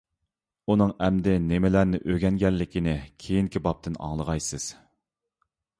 ئۇنىڭ 0.73 0.93
ئەمدى 1.07 1.35
نېمىلەرنى 1.43 1.99
ئۆگەنگەنلىكىنى 2.13 2.97
كېيىنكى 3.25 3.63
بابتىن 3.69 4.03
ئاڭلىغايسىز. 4.07 4.69